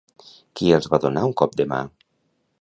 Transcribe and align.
Qui 0.61 0.71
els 0.77 0.87
va 0.93 0.99
donar 1.03 1.27
un 1.29 1.35
cop 1.43 1.55
de 1.61 1.69
mà? 1.75 1.83